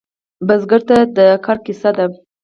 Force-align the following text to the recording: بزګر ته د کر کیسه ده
بزګر 0.47 0.81
ته 0.89 0.97
د 1.15 1.17
کر 1.45 1.57
کیسه 1.65 1.89
ده 1.97 2.05